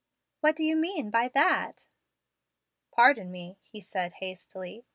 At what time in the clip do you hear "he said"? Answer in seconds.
3.61-4.13